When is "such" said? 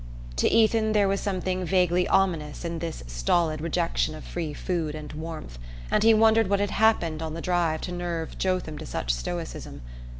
8.87-9.13